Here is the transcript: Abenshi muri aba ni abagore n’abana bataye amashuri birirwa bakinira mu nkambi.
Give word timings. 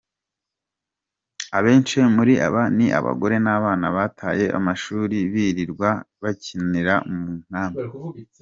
Abenshi 1.57 1.97
muri 2.15 2.33
aba 2.47 2.63
ni 2.77 2.87
abagore 2.99 3.35
n’abana 3.45 3.85
bataye 3.95 4.45
amashuri 4.57 5.17
birirwa 5.33 5.89
bakinira 6.21 6.95
mu 7.13 7.25
nkambi. 7.43 7.83